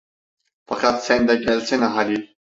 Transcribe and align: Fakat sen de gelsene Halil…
Fakat 0.67 0.99
sen 1.05 1.27
de 1.27 1.35
gelsene 1.35 1.85
Halil… 1.85 2.27